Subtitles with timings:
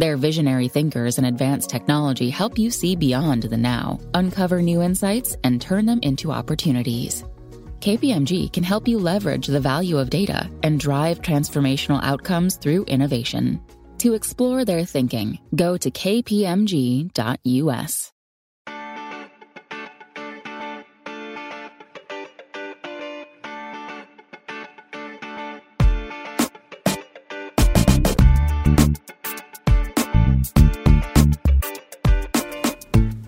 [0.00, 5.36] Their visionary thinkers and advanced technology help you see beyond the now, uncover new insights,
[5.44, 7.22] and turn them into opportunities.
[7.80, 13.60] KPMG can help you leverage the value of data and drive transformational outcomes through innovation.
[13.98, 17.12] To explore their thinking, go to kpmg.us.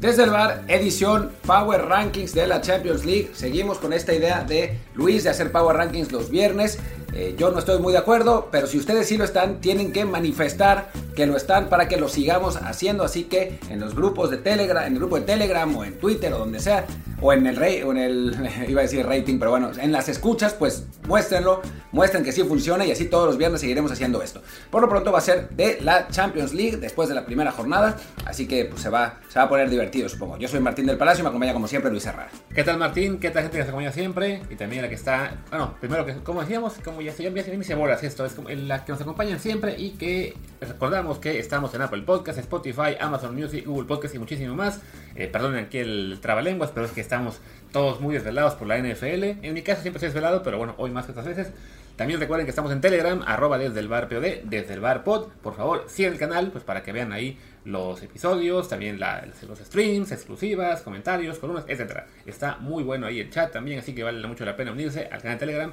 [0.02, 3.30] Desde el bar, edición Power Rankings de la Champions League.
[3.34, 6.80] Seguimos con esta idea de Luis de hacer Power Rankings los viernes.
[7.14, 10.04] Eh, yo no estoy muy de acuerdo, pero si ustedes sí lo están, tienen que
[10.04, 13.04] manifestar que lo están para que lo sigamos haciendo.
[13.04, 16.38] Así que en los grupos de Telegram, en el grupo Telegram o en Twitter o
[16.38, 16.86] donde sea,
[17.20, 20.08] o en el rey, o en el, iba a decir rating, pero bueno, en las
[20.08, 21.60] escuchas, pues muéstrenlo,
[21.92, 24.42] muestren que sí funciona y así todos los viernes seguiremos haciendo esto.
[24.70, 27.96] Por lo pronto va a ser de la Champions League después de la primera jornada,
[28.24, 30.38] así que pues, se, va, se va a poner divertido, supongo.
[30.38, 32.30] Yo soy Martín del Palacio y me acompaña como siempre Luis Herrera.
[32.54, 33.18] ¿Qué tal Martín?
[33.18, 34.42] ¿Qué tal gente que nos acompaña siempre?
[34.50, 37.56] Y también la que está, bueno, primero que, como decíamos, como ya se ya se
[37.56, 41.82] me bolas esto, es la que nos acompañan siempre y que recordamos que estamos en
[41.82, 44.80] Apple Podcast, Spotify, Amazon Music, Google Podcast y muchísimo más.
[45.14, 47.40] Eh, perdonen aquí el trabalenguas, pero es que estamos
[47.72, 49.44] todos muy desvelados por la NFL.
[49.44, 51.52] En mi caso siempre estoy desvelado, pero bueno, hoy más que otras veces.
[51.96, 55.28] También recuerden que estamos en Telegram, arroba desde el bar POD, desde el bar pod.
[55.42, 60.10] Por favor, sigan el canal, pues para que vean ahí los episodios, también los streams,
[60.10, 62.04] exclusivas, comentarios, columnas, etc.
[62.24, 65.20] Está muy bueno ahí el chat también, así que vale mucho la pena unirse al
[65.20, 65.72] canal de Telegram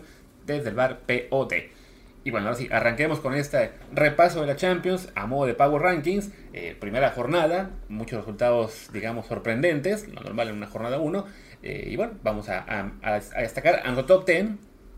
[0.53, 1.53] desde el bar POD.
[2.23, 5.81] Y bueno, ahora sí, arranquemos con este repaso de la Champions a modo de Power
[5.81, 6.31] Rankings.
[6.53, 11.25] Eh, primera jornada, muchos resultados, digamos, sorprendentes, lo normal en una jornada 1.
[11.61, 12.91] y bueno, vamos a,
[13.39, 14.47] destacar a nuestro top 10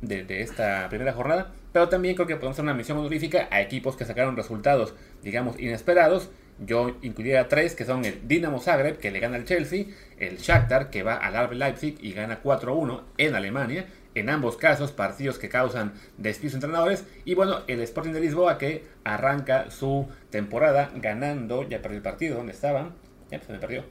[0.01, 1.53] de, de esta primera jornada.
[1.71, 5.59] Pero también creo que podemos hacer una misión honorífica a equipos que sacaron resultados, digamos,
[5.59, 6.29] inesperados.
[6.59, 9.85] Yo incluiría tres, que son el Dinamo Zagreb, que le gana al Chelsea,
[10.19, 13.85] el Shakhtar, que va al RB Leipzig y gana 4-1 en Alemania.
[14.13, 17.05] En ambos casos, partidos que causan despidos de entrenadores.
[17.23, 22.37] Y bueno, el Sporting de Lisboa, que arranca su temporada ganando, ya perdí el partido,
[22.37, 22.93] ¿dónde estaban?
[23.29, 23.83] Ya se me perdió.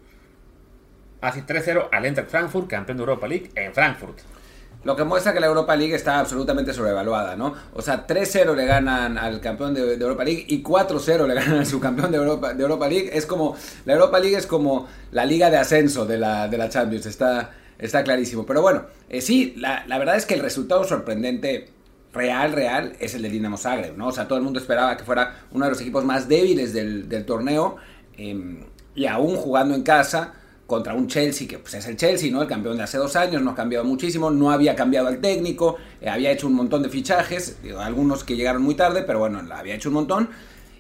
[1.21, 4.19] Así 3-0 al Eintracht Frankfurt, campeón de Europa League en Frankfurt.
[4.83, 7.55] Lo que muestra que la Europa League está absolutamente sobrevaluada, ¿no?
[7.75, 11.59] O sea, 3-0 le ganan al campeón de, de Europa League y 4-0 le ganan
[11.59, 13.11] al subcampeón de Europa, de Europa League.
[13.13, 16.71] Es como, la Europa League es como la liga de ascenso de la, de la
[16.71, 18.47] Champions, está, está clarísimo.
[18.47, 21.69] Pero bueno, eh, sí, la, la verdad es que el resultado sorprendente
[22.13, 24.09] real, real, es el del Dinamo Zagreb, ¿no?
[24.09, 27.09] O sea, todo el mundo esperaba que fuera uno de los equipos más débiles del,
[27.09, 27.77] del torneo
[28.17, 28.65] eh,
[28.95, 30.35] y aún jugando en casa
[30.67, 32.43] contra un Chelsea que pues, es el Chelsea, ¿no?
[32.43, 35.77] El campeón de hace dos años, no ha cambiado muchísimo, no había cambiado al técnico,
[36.01, 39.75] eh, había hecho un montón de fichajes, algunos que llegaron muy tarde, pero bueno, había
[39.75, 40.31] hecho un montón.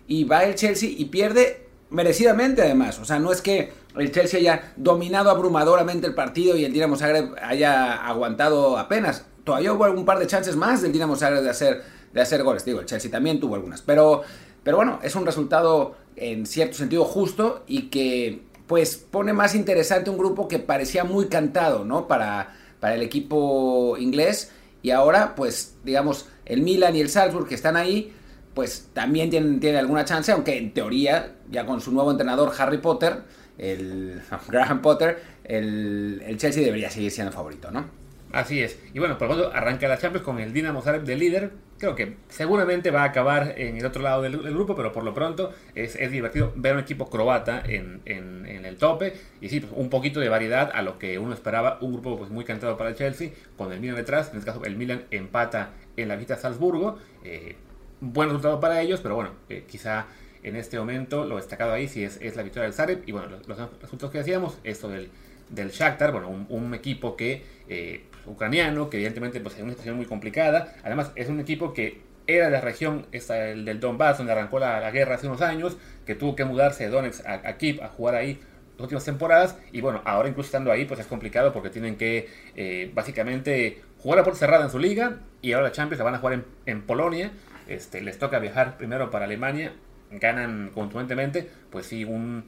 [0.06, 2.98] Y va el Chelsea y pierde merecidamente además.
[2.98, 6.96] O sea, no es que el Chelsea haya dominado abrumadoramente el partido y el Dinamo
[6.96, 9.26] Zagreb haya aguantado apenas.
[9.44, 11.82] Todavía hubo algún par de chances más del Dinamo Zagreb de hacer,
[12.12, 12.64] de hacer goles.
[12.64, 13.82] Digo, el Chelsea también tuvo algunas.
[13.82, 14.22] Pero,
[14.62, 20.10] pero bueno, es un resultado en cierto sentido justo y que pues pone más interesante
[20.10, 22.06] un grupo que parecía muy cantado, ¿no?
[22.06, 24.52] Para, para el equipo inglés.
[24.82, 28.14] Y ahora, pues, digamos, el Milan y el Salzburg que están ahí,
[28.54, 32.78] pues también tienen, tienen alguna chance, aunque en teoría, ya con su nuevo entrenador Harry
[32.78, 33.22] Potter,
[33.58, 37.98] el Graham Potter, el, el Chelsea debería seguir siendo favorito, ¿no?
[38.32, 38.78] Así es.
[38.94, 41.50] Y bueno, por lo tanto, arranca la Champions con el Dinamo Zagreb de líder.
[41.78, 45.12] Creo que seguramente va a acabar en el otro lado del, grupo, pero por lo
[45.14, 49.14] pronto es, es divertido ver un equipo croata en, en- en el tope.
[49.40, 51.78] Y sí, pues, un poquito de variedad a lo que uno esperaba.
[51.80, 54.30] Un grupo pues, muy cantado para el Chelsea, con el Milan detrás.
[54.30, 56.98] En este caso, el Milan empata en la visita a Salzburgo.
[57.24, 57.56] Eh,
[58.00, 60.06] buen resultado para ellos, pero bueno, eh, quizá
[60.42, 63.02] en este momento lo destacado ahí sí es, es la victoria del Zagreb.
[63.06, 65.10] Y bueno, los, los resultados que decíamos, esto del,
[65.50, 69.96] del Shakhtar, bueno, un, equipo que eh, pues, ucraniano, que evidentemente pues, en una situación
[69.96, 70.74] muy complicada.
[70.82, 74.58] Además, es un equipo que era de la región esta, el del Donbass, donde arrancó
[74.58, 75.76] la, la guerra hace unos años,
[76.06, 78.40] que tuvo que mudarse de Donetsk a, a Kiev a jugar ahí
[78.76, 79.58] las últimas temporadas.
[79.72, 84.20] Y bueno, ahora incluso estando ahí, pues es complicado porque tienen que eh, básicamente jugar
[84.20, 86.44] a puerta cerrada en su liga y ahora la Champions la van a jugar en,
[86.66, 87.32] en Polonia.
[87.70, 89.72] Este, les toca viajar primero para Alemania,
[90.10, 92.44] ganan contundentemente, pues sí, un,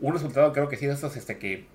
[0.00, 1.66] un resultado creo que sí de estos este, que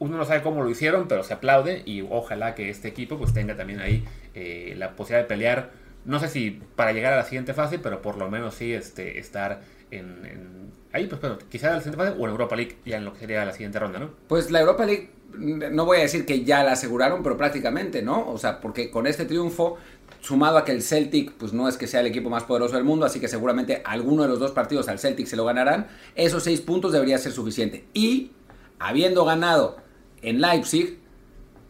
[0.00, 3.32] uno no sabe cómo lo hicieron, pero se aplaude y ojalá que este equipo pues
[3.32, 5.70] tenga también ahí eh, la posibilidad de pelear,
[6.04, 9.18] no sé si para llegar a la siguiente fase, pero por lo menos sí este,
[9.18, 9.60] estar
[9.90, 13.04] en, en- ahí, pues bueno, quizá la siguiente fase o en Europa League ya en
[13.04, 14.10] lo que sería la siguiente ronda, ¿no?
[14.28, 18.28] Pues la Europa League, no voy a decir que ya la aseguraron, pero prácticamente, ¿no?
[18.30, 19.76] O sea, porque con este triunfo,
[20.20, 22.84] sumado a que el Celtic, pues no es que sea el equipo más poderoso del
[22.84, 26.42] mundo, así que seguramente alguno de los dos partidos al Celtic se lo ganarán, esos
[26.42, 27.84] seis puntos debería ser suficiente.
[27.94, 28.32] Y,
[28.78, 29.76] habiendo ganado
[30.22, 30.98] en Leipzig,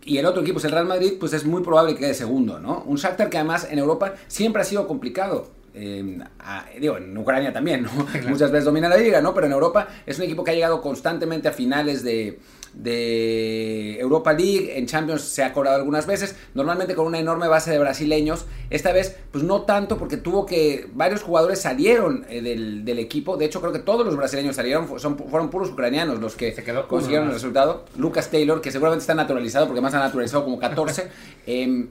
[0.05, 2.59] y el otro equipo es el Real Madrid, pues es muy probable que quede segundo,
[2.59, 2.83] ¿no?
[2.87, 5.51] Un Shakhtar que además en Europa siempre ha sido complicado.
[5.75, 7.91] Eh, a- digo, en Ucrania también, ¿no?
[8.29, 9.35] Muchas veces domina la liga, ¿no?
[9.35, 12.41] Pero en Europa es un equipo que ha llegado constantemente a finales de,
[12.75, 17.71] de Europa League, en Champions se ha cobrado algunas veces, normalmente con una enorme base
[17.71, 18.47] de brasileños.
[18.71, 20.89] Esta vez, pues no tanto, porque tuvo que.
[20.93, 23.37] Varios jugadores salieron eh, del, del equipo.
[23.37, 26.65] De hecho, creo que todos los brasileños salieron, son, fueron puros ucranianos los que Se
[26.65, 27.85] quedó uno consiguieron el resultado.
[27.97, 31.09] Lucas Taylor, que seguramente está naturalizado, porque más ha naturalizado como 14.
[31.47, 31.89] em,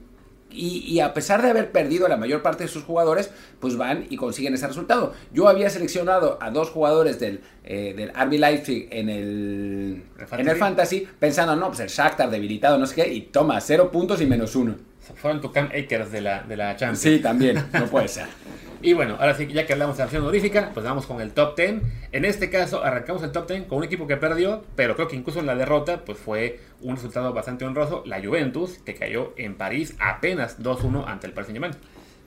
[0.50, 3.30] y, y a pesar de haber perdido la mayor parte de sus jugadores,
[3.60, 5.12] pues van y consiguen ese resultado.
[5.32, 10.02] Yo había seleccionado a dos jugadores del, eh, del RB Leipzig en el,
[10.32, 13.90] en el Fantasy, pensando, no, pues el Shakhtar debilitado, no sé qué, y toma, cero
[13.90, 14.87] puntos y menos uno.
[15.16, 17.00] Fueron tu Cam Akers de la, de la Champions.
[17.00, 18.26] Sí, también, no puede ser.
[18.80, 21.32] Y bueno, ahora sí, ya que hablamos de la acción honorífica, pues vamos con el
[21.32, 21.82] top 10.
[22.12, 25.16] En este caso, arrancamos el top 10 con un equipo que perdió, pero creo que
[25.16, 28.04] incluso en la derrota, pues fue un resultado bastante honroso.
[28.06, 31.74] La Juventus, que cayó en París apenas 2-1 ante el Paris Saint-Germain.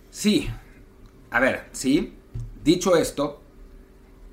[0.10, 0.50] Sí,
[1.30, 2.18] a ver, sí.
[2.62, 3.42] Dicho esto,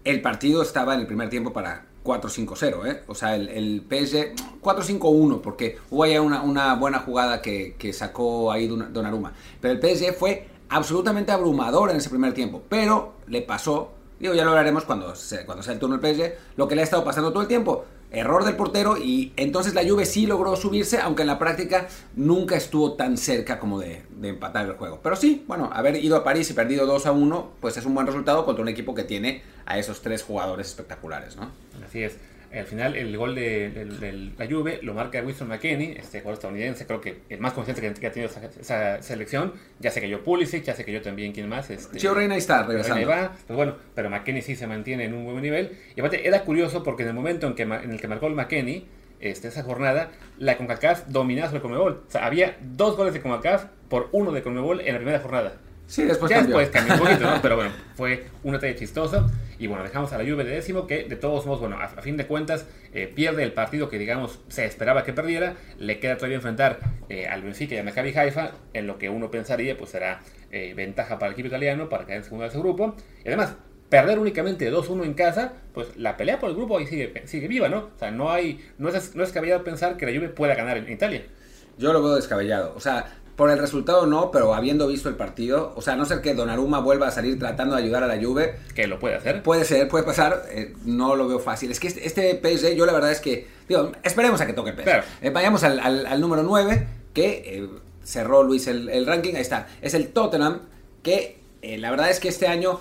[0.04, 3.02] el partido estaba en el primer tiempo para 4-5-0, ¿eh?
[3.06, 7.92] O sea, el, el PSG 4-5-1, porque hubo ahí una, una buena jugada que, que
[7.92, 9.32] sacó ahí Don- Donnarumma.
[9.60, 13.90] Pero el PSG fue absolutamente abrumador en ese primer tiempo, pero le pasó,
[14.20, 16.80] digo, ya lo hablaremos cuando, se- cuando sea el turno del PSG, lo que le
[16.80, 17.84] ha estado pasando todo el tiempo.
[18.10, 22.56] Error del portero y entonces la Juve sí logró subirse, aunque en la práctica nunca
[22.56, 25.00] estuvo tan cerca como de, de empatar el juego.
[25.02, 27.94] Pero sí, bueno, haber ido a París y perdido 2 a 1, pues es un
[27.94, 31.50] buen resultado contra un equipo que tiene a esos tres jugadores espectaculares, ¿no?
[31.86, 32.16] Así es.
[32.52, 36.34] Al final, el gol de, de- de la Juve lo marca Winston McKenney, este jugador
[36.38, 39.52] estadounidense, creo que el más consciente que, que ha tenido esa, esa selección.
[39.80, 41.68] Ya sé que yo Pulisic, ya sé que yo también, ¿quién más?
[41.68, 43.06] Este, Chio Reina ahí está, regresando.
[43.06, 45.76] va, pues bueno, pero McKenny sí se mantiene en un buen nivel.
[45.94, 48.34] Y aparte, era curioso porque en el momento en, que, en el que marcó el
[48.34, 48.86] McKenny,
[49.20, 52.04] este, esa jornada, la CONCACAF dominaba sobre Conmebol.
[52.06, 55.54] O sea, había dos goles de CONCACAF por uno de Conmebol en la primera jornada.
[55.88, 56.58] Sí, después ya cambió.
[56.58, 57.38] después cambió un poquito, ¿no?
[57.42, 59.26] Pero bueno, fue un detalle chistoso.
[59.58, 62.02] Y bueno, dejamos a la Juve de décimo, que de todos modos, bueno, a, a
[62.02, 65.54] fin de cuentas, eh, pierde el partido que, digamos, se esperaba que perdiera.
[65.78, 69.30] Le queda todavía enfrentar eh, al Benfica y a Maccabi Haifa, en lo que uno
[69.30, 70.20] pensaría, pues será
[70.52, 72.94] eh, ventaja para el equipo italiano para caer en segundo de ese grupo.
[73.24, 73.56] Y además,
[73.88, 77.70] perder únicamente 2-1 en casa, pues la pelea por el grupo ahí sigue, sigue viva,
[77.70, 77.90] ¿no?
[77.96, 80.76] O sea, no hay, no es, no es descabellado pensar que la Juve pueda ganar
[80.76, 81.22] en Italia.
[81.78, 82.74] Yo lo veo descabellado.
[82.76, 83.06] O sea,
[83.38, 86.34] por el resultado no, pero habiendo visto el partido, o sea, a no ser que
[86.34, 89.42] Donnarumma vuelva a salir tratando de ayudar a la Juve, Que lo puede hacer.
[89.44, 91.70] Puede ser, puede pasar, eh, no lo veo fácil.
[91.70, 94.70] Es que este, este PSG, yo la verdad es que, digo, esperemos a que toque
[94.70, 94.82] el PSG.
[94.82, 95.04] Claro.
[95.22, 97.68] Eh, vayamos al, al- al número 9, que eh,
[98.02, 99.68] cerró Luis el, el ranking, ahí está.
[99.82, 100.58] Es el Tottenham,
[101.04, 102.80] que la verdad es que este año,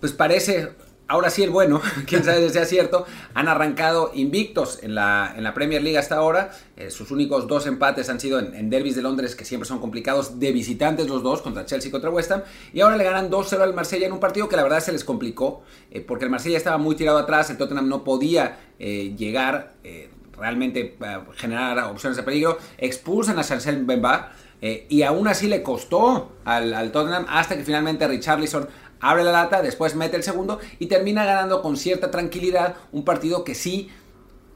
[0.00, 0.70] pues parece,
[1.12, 3.04] ahora sí el bueno, quién sabe si sea cierto,
[3.34, 6.52] han arrancado invictos en la, en la Premier League hasta ahora.
[6.76, 9.78] Eh, sus únicos dos empates han sido en, en derbis de Londres, que siempre son
[9.78, 12.42] complicados, de visitantes los dos, contra Chelsea y contra West Ham.
[12.72, 15.04] Y ahora le ganan 2-0 al Marsella en un partido que la verdad se les
[15.04, 19.74] complicó, eh, porque el Marsella estaba muy tirado atrás, el Tottenham no podía eh, llegar,
[20.38, 20.96] realmente
[21.36, 22.56] generar opciones de peligro.
[22.78, 24.32] Expulsan a Chancel Bemba.
[24.62, 28.66] y aún así le costó al, al Tottenham hasta que finalmente Richarlison
[29.02, 33.44] abre la lata, después mete el segundo y termina ganando con cierta tranquilidad un partido
[33.44, 33.90] que sí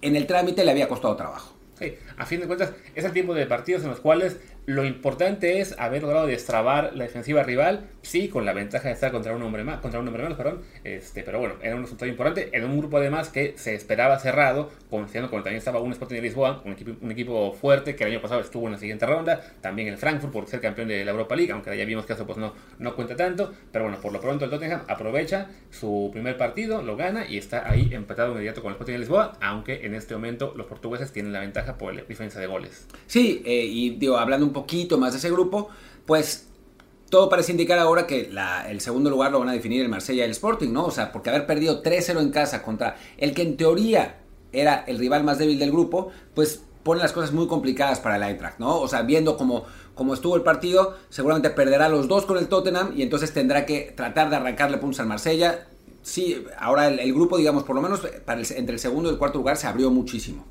[0.01, 1.53] en el trámite le había costado trabajo.
[1.79, 1.95] Sí.
[2.17, 5.79] a fin de cuentas, es el tipo de partidos en los cuales lo importante es
[5.79, 9.65] haber logrado destrabar la defensiva rival, sí, con la ventaja de estar contra un hombre
[9.65, 12.79] más, contra un hombre menos, perdón, este, pero bueno, era un resultado importante en un
[12.79, 16.73] grupo además que se esperaba cerrado, considerando como también estaba un Sporting de Lisboa, un
[16.73, 19.99] equipo, un equipo fuerte que el año pasado estuvo en la siguiente ronda, también el
[19.99, 22.53] Frankfurt por ser campeón de la Europa League, aunque ya vimos que eso pues no,
[22.79, 26.97] no cuenta tanto, pero bueno, por lo pronto el Tottenham aprovecha su primer partido, lo
[26.97, 30.55] gana y está ahí empatado inmediato con el Sporting de Lisboa, aunque en este momento
[30.57, 32.87] los portugueses tienen la ventaja por la diferencia de goles.
[33.07, 35.71] Sí, eh, y digo, hablando un poquito más de ese grupo,
[36.07, 36.46] pues
[37.11, 40.23] todo parece indicar ahora que la- el segundo lugar lo van a definir el Marsella
[40.23, 40.87] y el Sporting, ¿no?
[40.87, 44.17] O sea, porque haber perdido 3-0 en casa contra el que en teoría
[44.53, 48.23] era el rival más débil del grupo, pues pone las cosas muy complicadas para el
[48.23, 48.79] Eintracht, ¿no?
[48.81, 49.67] O sea, viendo cómo,
[50.15, 54.31] estuvo el partido, seguramente perderá los dos con el Tottenham y entonces tendrá que tratar
[54.31, 55.67] de arrancarle puntos al Marsella.
[56.03, 58.03] Sí, ahora el, el grupo, digamos, por lo menos
[58.51, 60.47] entre el segundo y el cuarto lugar se abrió muchísimo.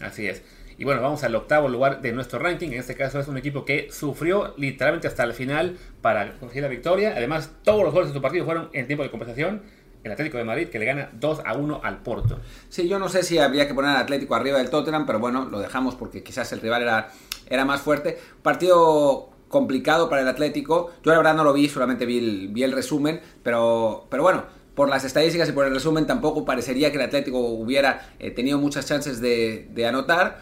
[0.00, 0.42] Así es.
[0.78, 2.68] Y bueno, vamos al octavo lugar de nuestro ranking.
[2.68, 6.68] En este caso es un equipo que sufrió literalmente hasta el final para conseguir la
[6.68, 7.14] victoria.
[7.16, 9.62] Además, todos los goles de su partido fueron en tiempo de compensación.
[10.04, 12.38] El Atlético de Madrid que le gana 2 a 1 al Porto.
[12.68, 15.46] Sí, yo no sé si habría que poner al Atlético arriba del Tottenham, pero bueno,
[15.46, 17.08] lo dejamos porque quizás el rival era,
[17.48, 18.18] era más fuerte.
[18.42, 20.92] Partido complicado para el Atlético.
[21.02, 24.44] Yo la verdad no lo vi, solamente vi el, vi el resumen, pero, pero bueno,
[24.74, 28.58] por las estadísticas y por el resumen tampoco parecería que el Atlético hubiera eh, tenido
[28.58, 30.38] muchas chances de, de anotar.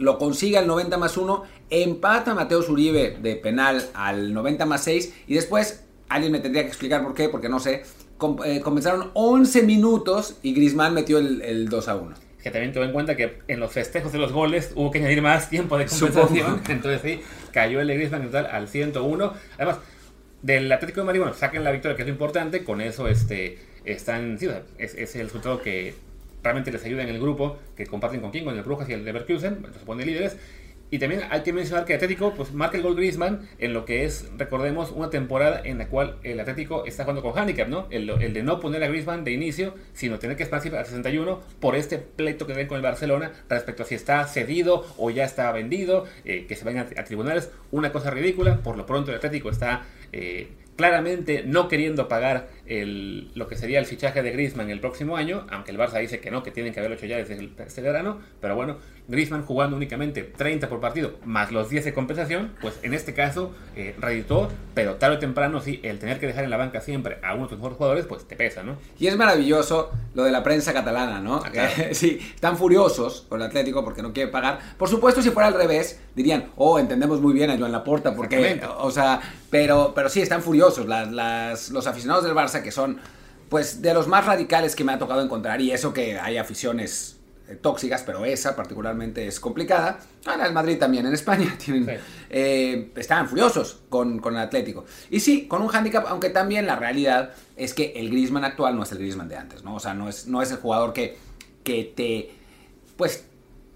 [0.00, 5.14] Lo consigue al 90 más 1, empata Mateus Uribe de penal al 90 más 6
[5.26, 7.82] y después alguien me tendría que explicar por qué, porque no sé.
[8.16, 12.14] Com- eh, comenzaron 11 minutos y Griezmann metió el, el 2 a 1.
[12.42, 15.20] Que también tuvo en cuenta que en los festejos de los goles hubo que añadir
[15.22, 16.26] más tiempo de compensación.
[16.28, 16.60] Supongo.
[16.68, 17.20] Entonces sí,
[17.52, 19.34] cayó el de Griezmann en total al 101.
[19.56, 19.78] Además,
[20.42, 22.64] del Atlético de Madrid, bueno, saquen la victoria, que es lo importante.
[22.64, 25.94] Con eso este, están, sí, o sea, es, es el resultado que
[26.42, 29.04] realmente les ayuda en el grupo, que comparten con quién, con el Brujas y el
[29.04, 30.36] Leverkusen, se ponen líderes.
[30.92, 33.84] Y también hay que mencionar que el Atlético pues, marca el gol Griezmann en lo
[33.84, 37.86] que es, recordemos, una temporada en la cual el Atlético está jugando con handicap, ¿no?
[37.90, 41.76] El, de no poner a Griezmann de inicio, sino tener que esperarse al 61 por
[41.76, 45.52] este pleito que ven con el Barcelona respecto a si está cedido o ya está
[45.52, 47.50] vendido, eh, que se vayan a, a tribunales.
[47.70, 50.48] Una cosa ridícula, por lo pronto el Atlético está eh,
[50.80, 55.46] claramente no queriendo pagar el, lo que sería el fichaje de Griezmann el próximo año,
[55.50, 57.82] aunque el Barça dice que no, que tienen que haberlo hecho ya desde el, este
[57.82, 58.76] verano, pero bueno,
[59.08, 63.52] Griezmann jugando únicamente 30 por partido más los 10 de compensación, pues en este caso
[63.74, 67.18] eh, reeditó, pero tarde o temprano sí, el tener que dejar en la banca siempre
[67.24, 68.76] a uno de tus mejores jugadores, pues te pesa, ¿no?
[69.00, 71.42] Y es maravilloso lo de la prensa catalana, ¿no?
[71.44, 71.72] Ah, claro.
[71.92, 74.60] sí, están furiosos con el Atlético porque no quiere pagar.
[74.78, 78.60] Por supuesto, si fuera al revés, dirían, oh, entendemos muy bien a Joan Laporta, porque,
[78.78, 80.86] o sea, pero, pero sí, están furiosos.
[80.86, 82.98] Las, las- los aficionados del Barça, que son,
[83.48, 87.16] pues, de los más radicales que me ha tocado encontrar, y eso que hay aficiones
[87.48, 89.98] eh, tóxicas, pero esa particularmente es complicada.
[90.26, 91.92] Ahora el Madrid también, en España tienen, Sí.
[92.30, 94.84] eh, estaban furiosos con, con el Atlético.
[95.10, 98.82] Y sí, con un handicap, aunque también la realidad es que el Griezmann actual no
[98.84, 99.74] es el Griezmann de antes, ¿no?
[99.74, 101.16] O sea, no es, no es el jugador que,
[101.64, 102.30] que te,
[102.96, 103.24] pues,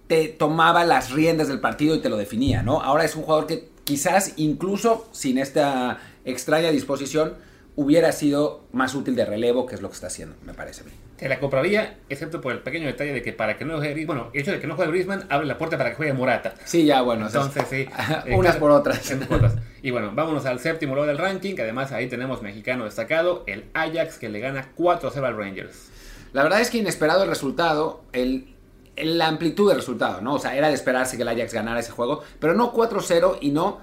[0.06, 2.80] te tomaba las riendas del partido y te lo definía, ¿no?
[2.82, 7.34] Ahora es un jugador que quizás incluso sin esta extraña disposición
[7.76, 10.84] hubiera sido más útil de relevo, que es lo que está haciendo, me parece a
[10.84, 10.92] mí.
[11.16, 14.30] Te la compraría, excepto por el pequeño detalle de que para que no juegue bueno,
[14.32, 16.54] el hecho de que no juegue Griezmann abre la puerta para que juegue Morata.
[16.64, 17.26] Sí, ya, bueno.
[17.26, 17.86] Entonces, sí.
[18.32, 19.12] Unas por otras.
[19.30, 19.54] otras.
[19.82, 23.64] Y bueno, vámonos al séptimo lugar del ranking, que además ahí tenemos mexicano destacado, el
[23.74, 25.90] Ajax, que le gana 4-0 al Rangers.
[26.32, 28.54] La verdad es que inesperado el resultado, el-
[28.96, 30.34] la amplitud del resultado, ¿no?
[30.34, 33.50] O sea, era de esperarse que el Ajax ganara ese juego, pero no 4-0 y
[33.50, 33.80] no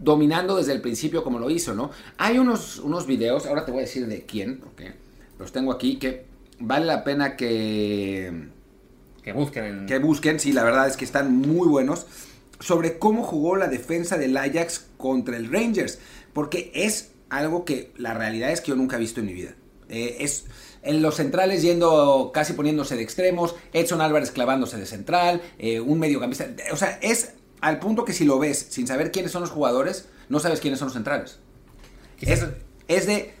[0.00, 1.90] dominando desde el principio como lo hizo, ¿no?
[2.16, 4.92] Hay unos, unos videos, ahora te voy a decir de quién, porque
[5.38, 6.26] los tengo aquí, que
[6.58, 8.48] vale la pena que,
[9.22, 9.86] Que busquen en...
[9.86, 12.06] que busquen, sí, la verdad es que están muy buenos,
[12.60, 15.98] sobre cómo jugó la defensa del Ajax contra el Rangers,
[16.32, 19.54] porque es algo que la realidad es que yo nunca he visto en mi vida.
[19.88, 20.46] Eh, es
[20.82, 25.98] en los centrales yendo casi poniéndose de extremos, Edson Álvarez clavándose de central, eh, un
[25.98, 29.50] mediocampista, o sea, es al punto que si lo ves sin saber quiénes son los
[29.50, 31.38] jugadores, no sabes quiénes son los centrales.
[32.20, 32.46] Es,
[32.88, 33.34] es de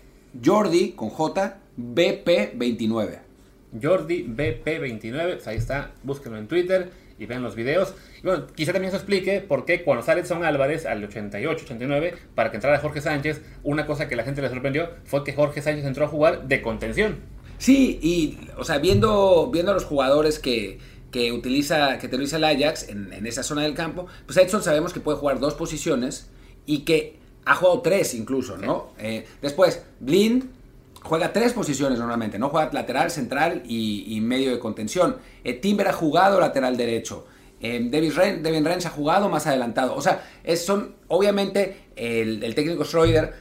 [0.44, 3.20] Jordi con J, BP29.
[3.82, 7.94] Jordi BP29, pues ahí está, búsquenlo en Twitter y vean los videos.
[8.18, 12.14] Y bueno, quizá también eso explique por qué cuando sale Edson Álvarez al 88, 89,
[12.34, 15.60] para que entrara Jorge Sánchez, una cosa que la gente le sorprendió fue que Jorge
[15.62, 17.16] Sánchez entró a jugar de contención.
[17.58, 20.78] Sí, y, o sea, viendo, viendo a los jugadores que,
[21.10, 25.00] que utiliza, que utiliza el Ajax en, esa zona del campo, pues Edson sabemos que
[25.00, 26.28] puede jugar dos posiciones
[26.66, 28.92] y que ha jugado tres incluso, ¿no?
[28.98, 30.44] Eh, después, Blind
[31.02, 32.50] juega tres posiciones normalmente, ¿no?
[32.50, 35.16] Juega lateral, central y, medio de contención.
[35.44, 37.26] Eh, Timber ha jugado lateral derecho.
[37.60, 39.94] Eh, Devin Renz ha jugado más adelantado.
[39.94, 43.32] O sea, son, obviamente, el, el técnico Schroeder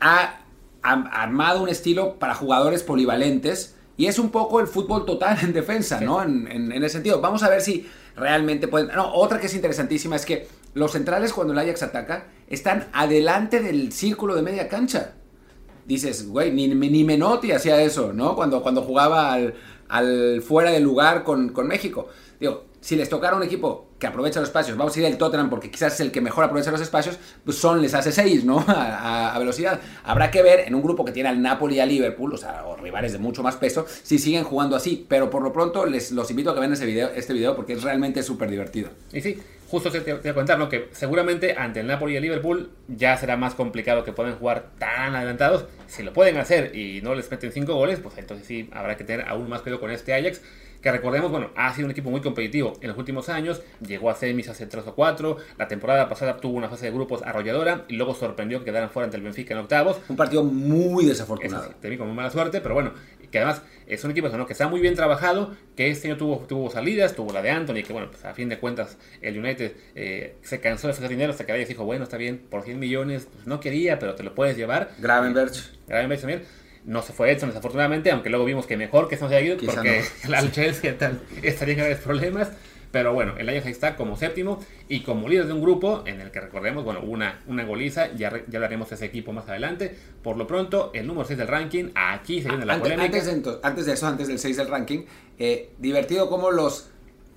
[0.00, 0.44] ha
[0.82, 6.00] armado un estilo para jugadores polivalentes y es un poco el fútbol total en defensa,
[6.00, 6.22] ¿no?
[6.22, 7.20] En, en- en ese sentido.
[7.20, 8.88] Vamos a ver si realmente pueden...
[8.96, 13.60] No, otra que es interesantísima es que los centrales cuando el Ajax ataca están adelante
[13.60, 15.12] del círculo de media cancha.
[15.84, 18.34] Dices, güey, ni, ni Menotti hacía eso, ¿no?
[18.36, 19.54] Cuando, cuando jugaba al,
[19.88, 22.08] al fuera de lugar con, con México.
[22.40, 25.50] Digo, si les tocara un equipo que aprovecha los espacios, vamos a ir el Tottenham
[25.50, 28.64] porque quizás es el que mejor aprovecha los espacios, pues Son les hace 6, ¿no?
[28.68, 29.78] A, velocidad.
[30.02, 32.64] Habrá que ver en un grupo que tiene al Napoli y al Liverpool, o sea,
[32.66, 35.06] o rivales de mucho más peso, si siguen jugando así.
[35.08, 37.74] Pero por lo pronto les los invito a que vean ese video, este video porque
[37.74, 38.88] es realmente súper divertido.
[39.12, 39.38] Y sí,
[39.68, 40.68] justo te, te voy a contar, ¿no?
[40.70, 44.70] Que seguramente ante el Napoli y el Liverpool ya será más complicado que puedan jugar
[44.78, 45.66] tan adelantados.
[45.86, 49.04] Si lo pueden hacer y no les meten 5 goles, pues entonces sí habrá que
[49.04, 50.40] tener aún más cuidado con este Ajax.
[50.80, 53.62] Que recordemos, bueno, ha sido un equipo muy competitivo en los últimos años.
[53.86, 55.36] Llegó a semis hace 3 o 4.
[55.58, 59.04] La temporada pasada tuvo una fase de grupos arrolladora y luego sorprendió que quedaran fuera
[59.04, 59.98] ante el Benfica en octavos.
[60.08, 61.74] Un partido muy desafortunado.
[61.80, 62.92] te vi con muy mala suerte, pero bueno,
[63.30, 64.46] que además es un equipo ¿no?
[64.46, 67.82] que está muy bien trabajado, que este año tuvo, tuvo salidas, tuvo la de Anthony,
[67.86, 71.32] que bueno, pues a fin de cuentas el United eh, se cansó de hacer dinero
[71.32, 74.22] hasta que Ajax dijo, bueno, está bien, por 100 millones, pues no quería, pero te
[74.22, 74.90] lo puedes llevar.
[74.98, 75.70] Gravenberch.
[75.88, 76.42] Gravenberch también.
[76.84, 79.56] No se fue Edson desafortunadamente, aunque luego vimos que mejor que no se haya ido,
[79.58, 82.50] Quizá porque al Chelsea tal, estaría en graves problemas.
[82.92, 84.58] Pero bueno, el Ajax está como séptimo
[84.88, 88.32] y como líder de un grupo en el que recordemos, bueno, una, una goliza, ya,
[88.48, 89.94] ya hablaremos de ese equipo más adelante.
[90.24, 93.16] Por lo pronto, el número 6 del ranking, aquí se viene la Antes, polémica.
[93.18, 95.04] antes de, ento- antes de eso, antes del 6 del ranking,
[95.38, 96.88] eh, divertido como los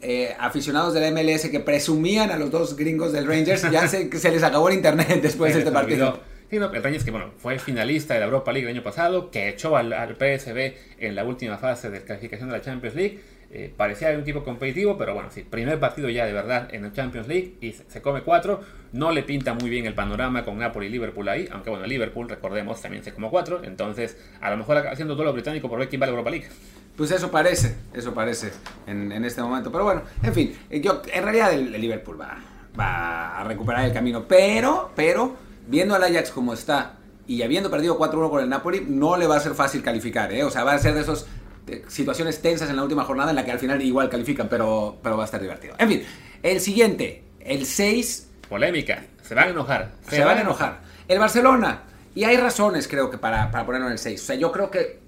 [0.02, 4.10] eh, aficionados de la MLS que presumían a los dos gringos del Rangers, ya se,
[4.18, 6.08] se les acabó el internet después de este partido.
[6.10, 6.33] olvidó.
[6.54, 9.32] Sí, no, el Rangers que bueno, fue finalista de la Europa League el año pasado,
[9.32, 13.20] que echó al, al PSV en la última fase de calificación de la Champions League.
[13.50, 16.94] Eh, parecía un equipo competitivo, pero bueno, sí, primer partido ya de verdad en la
[16.94, 18.62] Champions League y se, come cuatro.
[18.92, 22.30] No le pinta muy bien el panorama con Napoli y Liverpool ahí, aunque bueno, Liverpool,
[22.30, 23.64] recordemos, también se come cuatro.
[23.64, 26.50] Entonces, a lo mejor haciendo duelo británico por ver quién va a la Europa League.
[26.96, 28.52] Pues eso parece, eso parece
[28.86, 29.72] en, este momento.
[29.72, 32.38] Pero bueno, en fin, yo, en realidad el, el Liverpool va,
[32.80, 34.26] va a recuperar el camino.
[34.28, 39.18] Pero, pero, viendo al Ajax como está y habiendo perdido 4-1 con el Napoli, no
[39.18, 40.44] le va a ser fácil calificar, ¿eh?
[40.44, 41.26] O sea, va a ser de esos
[41.68, 44.98] eh, situaciones tensas en la última jornada en la que al final igual califican, pero,
[45.02, 45.76] pero va a estar divertido.
[45.78, 46.04] En fin,
[46.42, 49.92] el siguiente, el 6 Polémica, se van a enojar.
[50.08, 50.82] se, van a enojar.
[51.08, 51.84] El Barcelona.
[52.14, 54.22] Y hay razones, creo que, para, para ponerlo en el 6.
[54.22, 55.00] O sea, yo creo que,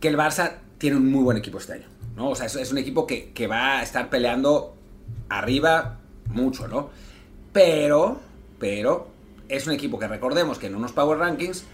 [0.00, 1.86] que el Barça tiene un muy buen equipo este año.
[2.16, 2.30] ¿no?
[2.30, 4.76] O sea, es, es un equipo que, que va a estar peleando
[5.28, 6.90] arriba mucho, ¿no?
[7.52, 8.20] Pero,
[8.60, 9.08] pero,
[9.48, 11.64] es un equipo que recordemos que en unos Power Rankings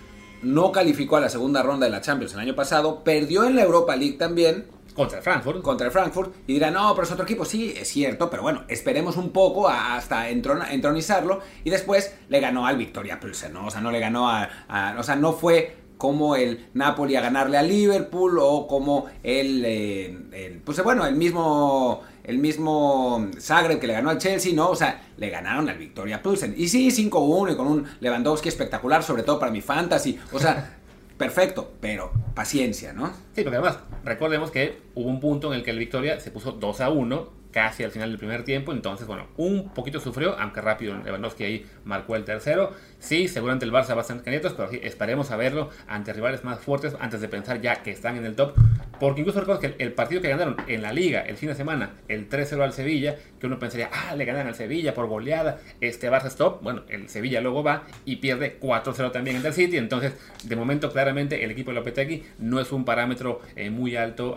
[0.42, 3.62] no calificó a la segunda ronda de la Champions el año pasado, perdió en la
[3.62, 5.60] Europa League también, Contra el Frankfurt.
[5.60, 7.44] contra el Frankfurt y dirán, no, pero es otro equipo.
[7.44, 12.66] Sí, es cierto, pero bueno, esperemos un poco hasta entron- entronizarlo y después le ganó
[12.66, 13.66] al Victoria Pilsen, ¿no?
[13.66, 17.20] O sea, no le ganó a, a- O sea, no fue como el Napoli a
[17.20, 23.78] ganarle al Liverpool o como el, eh, el- pues bueno, el mismo el mismo Zagreb
[23.78, 24.70] que le ganó al Chelsea, ¿no?
[24.70, 26.54] O sea, le ganaron al Victoria Pilsen.
[26.56, 30.18] Y sí, 5-1 y con un Lewandowski espectacular, sobre todo para mi fantasy.
[30.32, 30.76] O sea,
[31.18, 33.12] perfecto, pero paciencia, ¿no?
[33.34, 36.50] Sí, porque además, recordemos que hubo un punto en el que el Victoria se puso
[36.50, 38.70] 2 a 1, casi al final del primer tiempo.
[38.70, 42.74] Entonces, bueno, un poquito sufrió, aunque rápido Lewandowski ahí marcó el tercero.
[42.98, 46.44] Sí, seguramente el Barça va a estar candidatos, pero sí, esperemos a verlo ante rivales
[46.44, 48.52] más fuertes antes de pensar ya que están en el top.
[49.00, 51.94] Porque incluso recuerdo que el, partido que ganaron en la Liga el fin de semana,
[52.08, 56.10] el 3-0 al Sevilla, que uno pensaría, ah, le ganan al Sevilla por goleada, este
[56.10, 56.62] Barça es top.
[56.62, 59.78] Bueno, el Sevilla luego va y pierde 4-0 también en el City.
[59.78, 60.12] Entonces,
[60.44, 64.34] de momento, claramente, el equipo de Lopetegui no es un parámetro eh, muy alto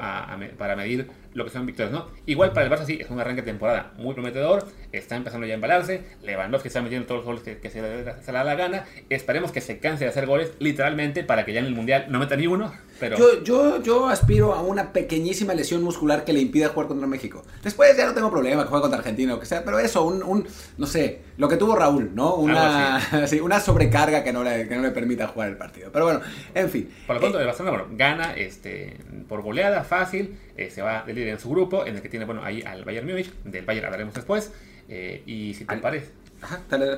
[0.58, 2.08] para medir lo que son victorias, ¿no?
[2.26, 5.54] Igual para el Barça sí, es un arranque de temporada muy prometedor, está empezando ya
[5.54, 8.56] a embalarse, Lewandowski está metiendo todos los goles que, se, le, se le da la
[8.56, 12.08] gana, esperemos que se canse de hacer goles, literalmente, para que ya en el Mundial
[12.10, 13.18] no meta ni uno, pero...
[13.18, 17.44] Yo, yo, yo aspiro a una pequeñísima lesión muscular que le impida jugar contra México.
[17.64, 20.22] Después ya no tengo problema que juegue contra Argentina o que sea, pero eso, un,
[20.24, 22.36] un no sé, lo que tuvo Raúl, ¿no?
[22.36, 25.92] Una, sí, una sobrecarga que no, le, que no le permita jugar el partido.
[25.92, 26.22] Pero bueno,
[26.54, 26.90] en fin.
[27.08, 31.14] Por lo pronto, Eh, Barcelona, bueno, gana este, por goleada, fácil, eh, se va de
[31.14, 33.86] líder en su grupo, en el que tiene, bueno, ahí al Bayern Múnich, del Bayern
[33.86, 34.52] hablaremos después,
[34.90, 36.98] eh, y si te Al- parece, ajá, dale.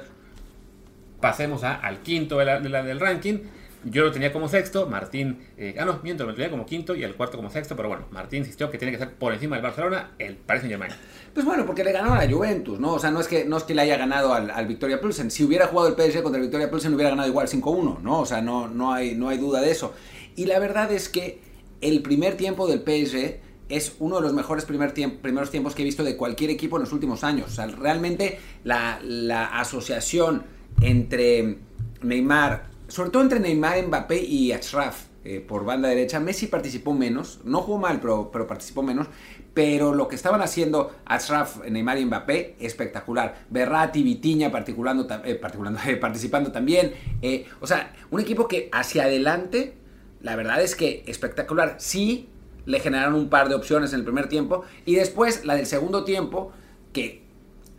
[1.20, 3.40] pasemos a- al quinto de la- de la- del ranking.
[3.84, 7.04] Yo lo tenía como sexto, Martín, eh, ah no, miento, lo tenía como quinto y
[7.04, 9.64] el cuarto como sexto, pero bueno, Martín insistió que tiene que ser por encima del
[9.64, 10.92] Barcelona, el Paris Saint Germain.
[11.34, 12.94] Pues bueno, porque le ganó a la Juventus, ¿no?
[12.94, 15.32] O sea, no es que, no es que le haya ganado al, al Victoria Pilsen.
[15.32, 18.20] Si hubiera jugado el PSG contra el Victoria Pilsen, hubiera ganado igual 5-1, ¿no?
[18.20, 19.94] O sea, no, no, hay, no hay duda de eso.
[20.36, 21.40] Y la verdad es que
[21.82, 23.40] el primer tiempo del PSG
[23.70, 26.76] es uno de los mejores primer tiemp- primeros tiempos que he visto de cualquier equipo
[26.76, 27.48] en los últimos años.
[27.50, 30.44] O sea, realmente la, la asociación
[30.82, 31.58] entre
[32.04, 37.40] Neymar, sobre todo entre Neymar, Mbappé y Achraf eh, por banda derecha, Messi participó menos,
[37.46, 39.08] no jugó mal, pero, participó menos.
[39.54, 43.46] Pero lo que estaban haciendo Achraf, Neymar y Mbappé, espectacular.
[43.50, 45.36] Berratti, Vitiña particulando, eh,
[46.02, 46.94] participando también.
[47.22, 49.76] Eh, o sea, un equipo que hacia adelante,
[50.22, 51.76] la verdad es que espectacular.
[51.78, 52.28] Sí,
[52.66, 54.66] le generaron un par de opciones en el primer tiempo.
[54.86, 56.52] Y después la del segundo tiempo,
[56.92, 57.24] que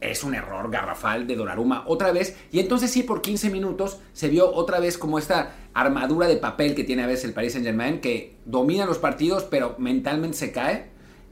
[0.03, 2.37] es un error garrafal de Donnarumma otra vez.
[2.51, 6.75] Y entonces sí, por 15 minutos se vio otra vez como esta armadura de papel
[6.75, 10.53] que tiene a veces el Paris Saint Germain, que domina los partidos, pero mentalmente se
[10.53, 10.91] cae.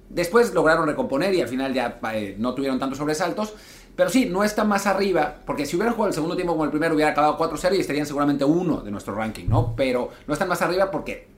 [0.09, 3.55] Después lograron recomponer y al final ya eh, no tuvieron tantos sobresaltos.
[3.97, 6.71] Pero sí, no está más arriba, porque si hubieran jugado el segundo tiempo como el
[6.71, 9.75] primero, hubiera acabado 4-0 y estarían seguramente uno de nuestro ranking, ¿no?
[9.77, 11.29] Pero no están más arriba porque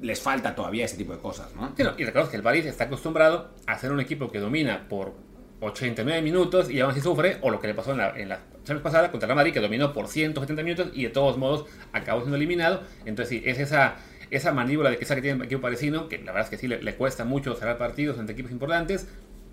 [0.00, 1.72] les falta todavía ese tipo de cosas, ¿no?
[1.76, 5.14] Sí, y recordemos que el París está acostumbrado a ser un equipo que domina por
[5.60, 8.40] 89 minutos y aún así sufre, o lo que le pasó en la, en la
[8.64, 12.20] Champions pasada contra Real Madrid, que dominó por 170 minutos y de todos modos acabó
[12.20, 12.82] siendo eliminado.
[13.04, 13.96] Entonces, sí, es esa,
[14.30, 16.68] esa mandíbula de que que tiene el equipo parisino, que la verdad es que sí
[16.68, 19.08] le, le cuesta mucho cerrar partidos ante equipos importantes.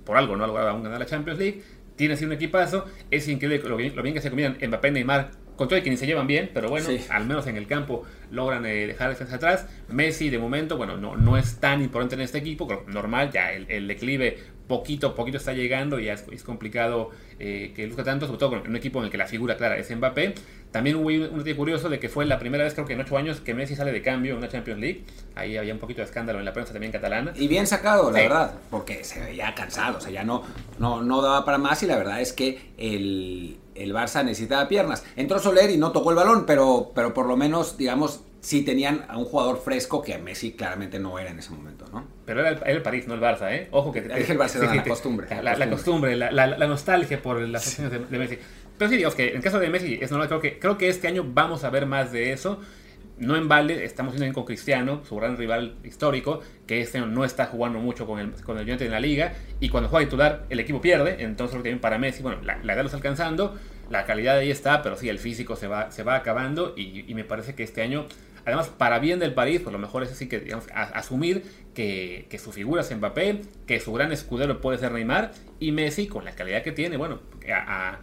[0.06, 1.62] Por algo no ha logrado aún ganar la Champions League.
[1.96, 2.86] Tiene así un equipazo.
[3.12, 5.32] Es increíble lo bien, lo bien que se combinan Mbappé y Neymar.
[5.56, 7.00] Con todo y que ni se llevan bien, pero bueno, Sí.
[7.12, 9.68] al menos en el campo logran eh, dejar defensa atrás.
[9.88, 13.70] Messi, de momento, bueno, no, no es tan importante en este equipo, normal, ya el,
[13.70, 18.26] el declive poquito a poquito está llegando y es, es complicado eh, que luzca tanto,
[18.28, 20.34] sobre todo con un equipo en el que la figura clara es Mbappé.
[20.72, 23.16] También hubo un detalle curioso de que fue la primera vez, creo que en ocho
[23.18, 25.04] años, que Messi sale de cambio en una Champions League.
[25.36, 27.32] Ahí había un poquito de escándalo en la prensa también catalana.
[27.36, 28.24] Y bien sacado, la Sí.
[28.24, 30.42] verdad, porque se veía cansado, o sea, ya no,
[30.80, 35.04] no, no daba para más y la verdad es que el, el Barça necesitaba piernas.
[35.16, 39.06] Entró Soler y no tocó el balón, pero, pero por lo menos, digamos, sí tenían
[39.08, 42.06] a un jugador fresco que Messi claramente no era en ese momento, ¿no?
[42.26, 43.70] Pero era el, era el París, no el Barça, ¿eh?
[43.72, 44.00] Ojo que...
[44.00, 46.16] Es el Barcelona, la costumbre, La, la la costumbre.
[46.18, 48.38] la, la- la nostalgia por las acciones de, de Messi.
[48.78, 50.90] Pero sí, digamos que en el caso de Messi, es normal, creo que, creo que
[50.90, 52.60] este año vamos a ver más de eso.
[53.18, 57.24] No en balde, estamos viendo con Cristiano, su gran rival histórico, que este año no
[57.24, 60.46] está jugando mucho con el, con el United en la liga, y cuando juega titular
[60.50, 63.56] el equipo pierde, entonces creo que para Messi, bueno, la, la edad lo está alcanzando,
[63.92, 67.14] la calidad ahí está, pero sí, el físico se va, se va acabando, y, y
[67.14, 68.08] me parece que este año,
[68.46, 72.28] además, para bien del París, pues lo mejor es así que, digamos, a- asumir que,
[72.30, 76.26] que su figura es Mbappé, que su gran escudero puede ser Neymar, y Messi, con
[76.26, 77.20] la calidad que tiene, bueno,
[77.52, 78.00] a- a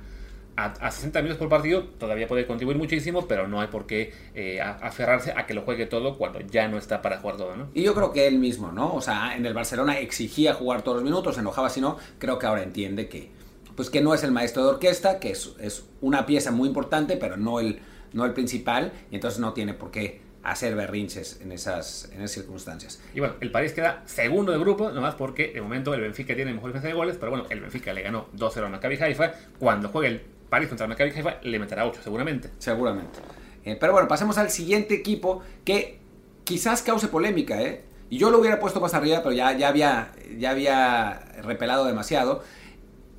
[0.57, 4.12] a, a 60 minutos por partido todavía puede contribuir muchísimo, pero no hay por qué
[4.35, 7.68] eh, aferrarse a que lo juegue todo cuando ya no está para jugar todo, ¿no?
[7.72, 8.92] Y yo creo que él mismo, ¿no?
[8.94, 12.38] O sea, en el Barcelona exigía jugar todos los minutos, se enojaba si no, creo
[12.38, 13.31] que ahora entiende que,
[13.74, 17.16] pues que no es el maestro de orquesta, que es, es una pieza muy importante,
[17.16, 17.79] pero no el,
[18.12, 22.33] no el principal, y entonces no tiene por qué hacer berrinches en esas, en esas
[22.33, 23.00] circunstancias.
[23.14, 26.53] Y bueno, el París queda segundo de grupo, nomás porque de momento el Benfica tiene
[26.53, 29.33] mejor defensa de goles, pero bueno, el Benfica le ganó 2-0 al Maccabi Haifa.
[29.59, 32.50] Cuando juegue el París contra el Maccabi Haifa, le meterá 8 seguramente.
[32.59, 33.18] Seguramente.
[33.64, 35.98] Eh, pero bueno, pasemos al siguiente equipo que
[36.44, 37.85] quizás cause polémica, ¿eh?
[38.09, 42.42] Y yo lo hubiera puesto más arriba, pero ya, ya, había, ya había repelado demasiado.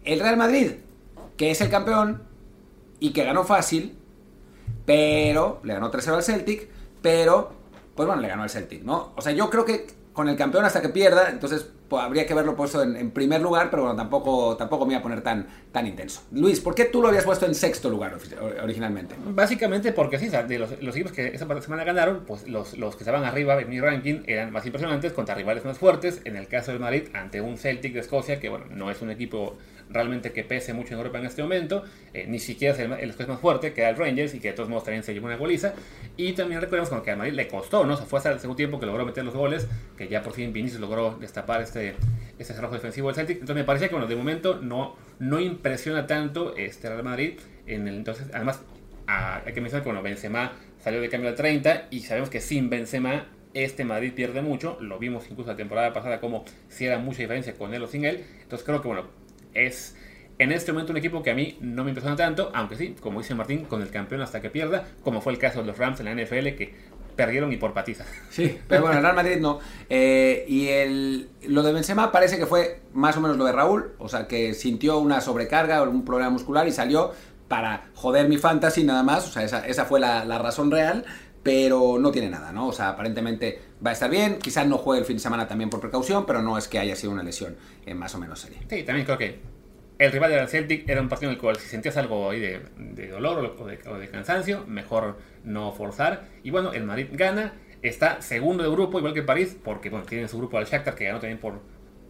[0.04, 0.72] El Real Madrid,
[1.38, 2.24] que es el campeón
[3.00, 3.96] y que ganó fácil,
[4.86, 6.68] pero le ganó 3-0 al Celtic,
[7.02, 7.54] pero,
[7.96, 9.14] pues bueno, le ganó al Celtic, ¿no?
[9.16, 12.56] O sea, yo creo que con el campeón hasta que pierda, entonces habría que haberlo
[12.56, 16.24] puesto en, primer lugar, pero bueno, tampoco, tampoco me iba a poner tan, tan intenso.
[16.32, 18.18] Luis, ¿por qué tú lo habías puesto en sexto lugar
[18.64, 19.16] originalmente?
[19.26, 23.04] Básicamente porque sí, de los, los equipos que esa semana ganaron, pues los, los que
[23.04, 26.22] estaban arriba en mi ranking eran más impresionantes contra rivales más fuertes.
[26.26, 29.12] En el caso del Madrid, ante un Celtic de Escocia, que bueno, no es un
[29.12, 29.58] equipo
[29.92, 33.28] realmente que pese mucho en Europa en este momento, eh, ni siquiera es el, el
[33.28, 35.38] más fuerte, que era el Rangers, y que de todos modos también se llevó una
[35.38, 35.74] goliza.
[36.18, 37.94] Y también recordemos que al Madrid le costó, ¿no?
[37.94, 40.34] O sea, fue hasta el segundo tiempo que logró meter los goles, que ya por
[40.34, 41.96] fin Vinicius logró destapar este,
[42.40, 43.36] este cerrojo defensivo del Celtic.
[43.40, 47.40] Entonces me parecía que, bueno, de momento no, no impresiona tanto este Real Madrid.
[47.68, 48.62] Entonces, además,
[49.08, 52.42] a- hay que mencionar que, bueno, Benzema salió de cambio al 30 y sabemos que
[52.42, 54.78] sin Benzema este Madrid pierde mucho.
[54.82, 58.06] Lo vimos incluso la temporada pasada como si era mucha diferencia con él o sin
[58.06, 58.24] él.
[58.44, 59.06] Entonces creo que, bueno,
[59.54, 59.96] es
[60.42, 63.20] en este momento un equipo que a mí no me impresiona tanto, aunque sí, como
[63.20, 66.00] dice Martín, con el campeón hasta que pierda, como fue el caso de los Rams
[66.00, 66.74] en la NFL que
[67.16, 68.06] perdieron y por patiza.
[68.32, 69.60] Sí, pero bueno, el Real Madrid no.
[69.90, 73.92] Eh, y el, lo de Benzema parece que fue más o menos lo de Raúl,
[74.00, 77.12] o sea, que sintió una sobrecarga o algún problema muscular y salió
[77.48, 81.06] para joder mi fantasy nada más, o sea, esa, fue la razón real,
[81.44, 82.68] pero no tiene nada, ¿no?
[82.68, 85.70] O sea, aparentemente va a estar bien, quizás no juegue el fin de semana también
[85.70, 87.56] por precaución, pero no es que haya sido una lesión
[87.96, 88.60] más o menos seria.
[88.70, 89.40] Sí, también creo que
[90.02, 93.08] el rival del Celtic era un partido en el cual si sentías algo ahí de,
[93.08, 96.26] dolor o de, cansancio, mejor no forzar.
[96.44, 100.24] Y bueno, el Madrid gana, está segundo de grupo, igual que París, porque bueno, tiene
[100.24, 101.62] en su grupo al Shakhtar, que ganó también por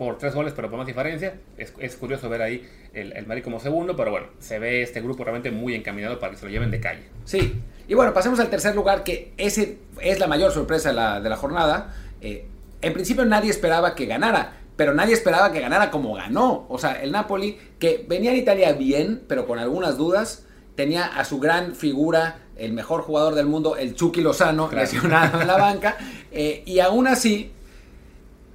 [0.02, 1.36] por tres goles, pero por más diferencia.
[1.60, 5.00] Es, es curioso ver ahí el, el Madrid como segundo, pero bueno, se ve este
[5.00, 7.04] grupo realmente muy encaminado para que se lo lleven de calle.
[7.24, 7.62] Sí.
[7.88, 11.30] Y bueno, pasemos al tercer lugar, que ese es la mayor sorpresa de la, de
[11.30, 11.94] la jornada.
[12.20, 12.48] Eh,
[12.82, 16.66] en principio nadie esperaba que ganara, pero nadie esperaba que ganara como ganó.
[16.68, 21.26] O sea, el Napoli, que venía en Italia bien, pero con algunas dudas, tenía a
[21.26, 25.96] su gran figura, el mejor jugador del mundo, el Chucky Lozano, lesionado en la banca,
[26.32, 27.52] eh, y aún así,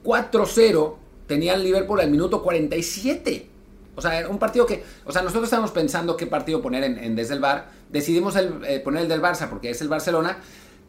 [0.03, 3.47] 4-0 tenía el Liverpool al minuto 47.
[3.97, 4.85] O sea, un partido que.
[5.05, 7.71] O sea, nosotros estábamos pensando qué partido poner en, en desde el bar.
[7.91, 10.39] Decidimos eh, poner el del Barça porque es el Barcelona.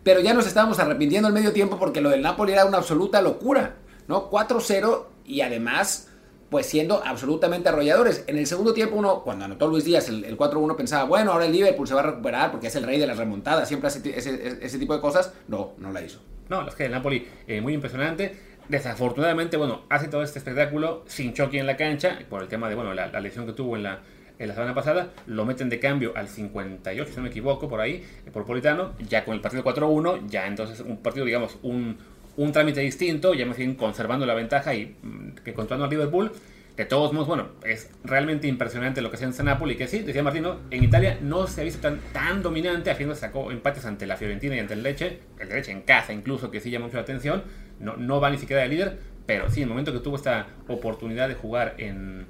[0.04, 3.22] Pero ya nos estábamos arrepintiendo al medio tiempo porque lo del Napoli era una absoluta
[3.22, 3.76] locura.
[4.08, 4.30] ¿No?
[4.32, 6.08] 4-0 y además,
[6.50, 8.24] pues siendo absolutamente arrolladores.
[8.28, 11.46] En el segundo tiempo, uno, cuando anotó Luis Díaz el, el 4-1, pensaba, bueno, ahora
[11.46, 13.68] el Liverpool se va a recuperar porque es el rey de las remontadas.
[13.68, 15.34] Siempre hace ese, ese, tipo de cosas.
[15.50, 16.20] No, no la hizo.
[16.48, 18.47] No, es que el Napoli eh, muy impresionante.
[18.70, 22.76] Desafortunadamente, bueno, hace todo este espectáculo sin Chucky en la cancha, por el tema de,
[22.76, 24.00] bueno, la, lesión que tuvo en la,
[24.40, 27.80] en la semana pasada, lo meten de cambio al 58, si no me equivoco, por
[27.80, 31.98] ahí, eh, por Politano, ya con el partido 4-1, ya entonces un partido, digamos, un,
[32.36, 36.32] un trámite distinto, ya me siguen conservando la ventaja y mm, que controlando al Liverpool.
[36.76, 40.22] De todos modos, bueno, es realmente impresionante lo que hace en Napoli, que sí, decía
[40.22, 44.16] Martino, en Italia no se ha visto tan, tan dominante, haciendo sacó empates ante la
[44.16, 47.02] Fiorentina y ante el Leche, el Leche en casa incluso, que sí llama mucho la
[47.02, 47.42] atención,
[47.80, 50.48] no, no va ni siquiera de líder, pero sí, en el momento que tuvo esta
[50.68, 52.26] oportunidad de jugar en,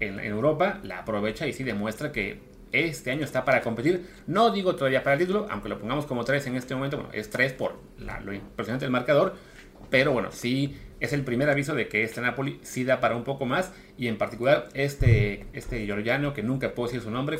[0.00, 2.38] en, en Europa, la aprovecha y sí demuestra que
[2.72, 4.06] este año está para competir.
[4.26, 7.12] No digo todavía para el título, aunque lo pongamos como 3 en este momento, bueno,
[7.12, 9.34] es 3 por la, lo impresionante del marcador,
[9.90, 13.24] pero bueno, sí es el primer aviso de que este Napoli sí da para un
[13.24, 17.38] poco más y en particular este este Giorgiano que nunca puedo decir su nombre.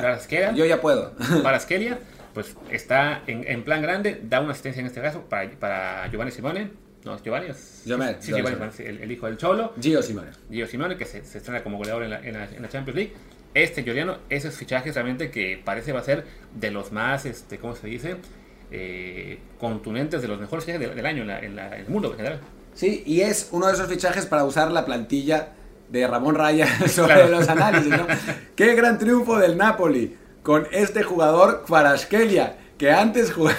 [0.00, 1.12] Faraskelia Yo ya puedo.
[1.42, 1.98] Faraskelia
[2.34, 6.30] pues está en, en, plan grande da una asistencia en este caso para, para Giovanni
[6.30, 6.70] Simone
[7.04, 9.72] no Giovanni es, Giovanni, sí, Giovanni, Giovanni, el, el, hijo del Cholo.
[9.80, 10.28] Gio Simone.
[10.50, 12.96] Gio Simone que se, se estrena como goleador en la, en la, en la Champions
[12.96, 13.12] League.
[13.54, 17.74] Este Giorgiano esos fichajes realmente que parece va a ser de los más este cómo
[17.74, 18.16] se dice
[18.70, 21.88] eh, contundentes de los mejores fichajes del, del año en, la, en, la, en el
[21.88, 22.40] mundo en general.
[22.74, 25.52] Sí, y es uno de esos fichajes para usar la plantilla
[25.88, 27.28] de Ramón Raya sobre claro.
[27.28, 28.06] los análisis, ¿no?
[28.54, 30.16] Qué gran triunfo del Napoli
[30.50, 33.56] con este jugador Kvaratskhelia, que antes jugaba...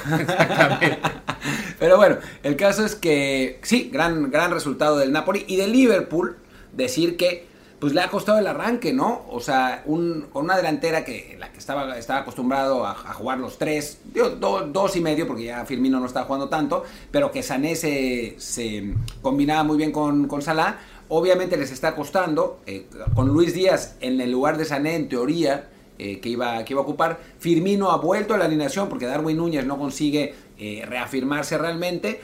[1.79, 6.35] Pero bueno, el caso es que sí, gran, gran resultado del Napoli y del Liverpool,
[6.73, 7.47] decir que
[7.79, 9.25] pues le ha costado el arranque, ¿no?
[9.29, 13.39] O sea, un, con una delantera que la que estaba, estaba acostumbrado a, a jugar
[13.39, 17.31] los tres, digo, do, dos y medio, porque ya Firmino no está jugando tanto, pero
[17.31, 20.77] que Sané se, se combinaba muy bien con, con Salah.
[21.07, 25.69] Obviamente les está costando, eh, con Luis Díaz en el lugar de Sané, en teoría,
[26.03, 27.19] eh, que, iba, que iba a ocupar.
[27.37, 32.19] Firmino ha vuelto a la alineación porque Darwin Núñez no consigue eh, reafirmarse realmente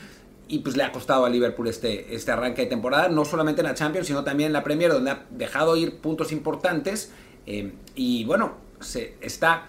[0.48, 3.68] y pues le ha costado a Liverpool este, este arranque de temporada, no solamente en
[3.68, 7.12] la Champions, sino también en la Premier, donde ha dejado ir puntos importantes.
[7.46, 9.68] Eh, y bueno, se está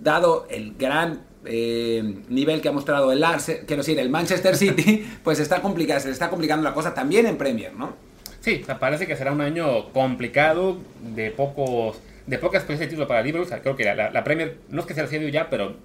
[0.00, 5.38] dado el gran nivel que ha mostrado el Arsenal, quiero decir, el Manchester City, pues
[5.38, 7.92] está complicado, se le está complicando la cosa también en Premier, ¿no?
[8.40, 10.78] Sí, parece que será un año complicado,
[11.14, 13.46] de pocos de poca experiencia de título para Liverpool.
[13.46, 15.76] O sea, creo que la, la, Premier no es que sea el ya, pero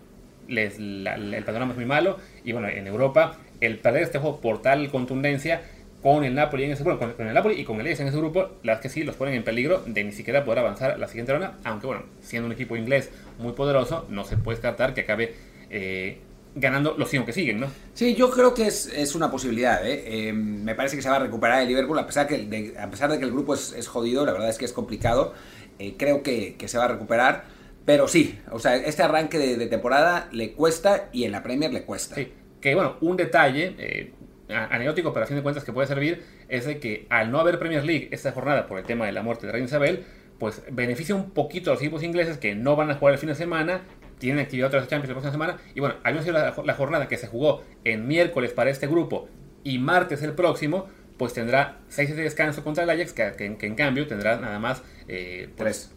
[0.48, 2.18] les, la, el panorama es muy malo.
[2.44, 5.62] Y bueno, en Europa el perder este juego por tal contundencia
[6.06, 8.08] con el Napoli en ese bueno, con, con el Napoli y con el Ajax en
[8.10, 11.08] ese grupo, las que sí los ponen en peligro de ni siquiera poder avanzar la
[11.08, 15.02] siguiente ronda, aunque bueno, siendo un equipo inglés muy poderoso, no se puede descartar que
[15.02, 15.34] acabe
[15.72, 16.20] eh,
[16.54, 17.68] ganando los cinco que siguen, ¿no?
[17.96, 20.30] Sí, yo creo que es, es una posibilidad, ¿eh?
[20.30, 22.88] Eh, me parece que se va a recuperar el Liverpool, a pesar, que, de, a
[22.90, 25.34] pesar de que el grupo es, es, jodido, la verdad es que es complicado,
[25.80, 27.46] eh, creo que, que se va a recuperar,
[27.86, 31.84] pero sí, o sea, este arranque de, temporada le cuesta y en la Premier le
[31.84, 32.16] cuesta.
[32.16, 32.32] Sí
[32.66, 34.12] que bueno, un detalle eh,
[34.50, 37.60] anecdótico, pero a fin de cuentas que puede servir, es de que al no haber
[37.60, 40.04] Premier League esta jornada por el tema de la muerte de Reina Isabel,
[40.40, 43.30] pues beneficia un poquito a los equipos ingleses que no van a jugar el fin
[43.30, 43.82] de semana,
[44.18, 47.18] tienen actividad otras Champions la próxima semana, y bueno, al menos la, la jornada que
[47.18, 49.30] se jugó en miércoles para este grupo
[49.64, 53.66] y martes el próximo, pues tendrá 6 de descanso contra el Ajax, que, que, que
[53.66, 54.90] en cambio tendrá nada más 3.
[55.08, 55.92] Eh, pues,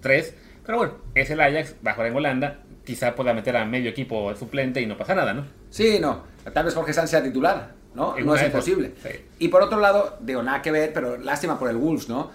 [0.65, 3.91] pero bueno, es el Ajax, va a jugar en Holanda, quizá pueda meter a medio
[3.91, 5.47] equipo suplente y no pasa nada, ¿no?
[5.71, 6.25] Sí, no.
[6.53, 8.17] Tal vez Jorge Sánchez sea titular, ¿no?
[8.17, 8.93] En no es imposible.
[9.03, 9.11] Sí.
[9.39, 12.31] Y por otro lado, digo, nada que ver, pero lástima por el Wolves, ¿no?